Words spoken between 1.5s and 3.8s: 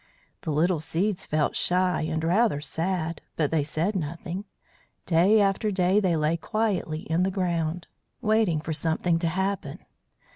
shy and rather sad, but they